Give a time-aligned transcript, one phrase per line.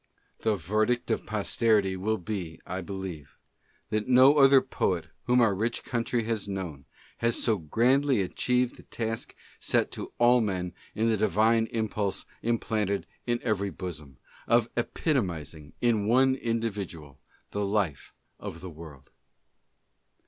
[0.39, 3.37] The verdict of posterity will be, I believe,
[3.91, 6.85] that no other poet whom our rich century has known
[7.19, 13.05] has so grandly achieved the task set to all men by the divine impulse implanted
[13.27, 14.17] in every bosom,
[14.47, 17.19] of epito mizing in one individual
[17.51, 19.11] the life of the world.